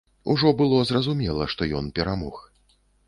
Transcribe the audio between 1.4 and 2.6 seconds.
што ён перамог.